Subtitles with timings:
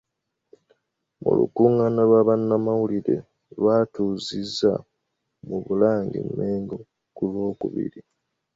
[1.21, 3.15] Mu lukungaana lwa bannamawulire
[3.57, 4.71] lw’atuuzizza
[5.47, 6.77] mu Bulange e Mmengo
[7.15, 8.01] ku Lwokubiri.